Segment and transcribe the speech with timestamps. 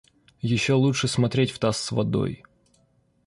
[0.41, 2.43] Еще лучше смотреть в таз с водой.